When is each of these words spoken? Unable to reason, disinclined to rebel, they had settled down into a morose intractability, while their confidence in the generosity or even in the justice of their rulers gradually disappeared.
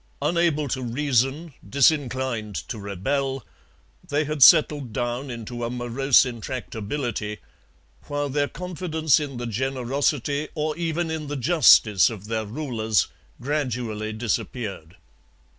Unable 0.19 0.67
to 0.69 0.81
reason, 0.81 1.53
disinclined 1.69 2.55
to 2.69 2.79
rebel, 2.79 3.45
they 4.09 4.23
had 4.23 4.41
settled 4.41 4.91
down 4.93 5.29
into 5.29 5.63
a 5.63 5.69
morose 5.69 6.25
intractability, 6.25 7.37
while 8.07 8.27
their 8.27 8.47
confidence 8.47 9.19
in 9.19 9.37
the 9.37 9.45
generosity 9.45 10.47
or 10.55 10.75
even 10.75 11.11
in 11.11 11.27
the 11.27 11.37
justice 11.37 12.09
of 12.09 12.25
their 12.25 12.45
rulers 12.47 13.09
gradually 13.39 14.11
disappeared. 14.11 14.95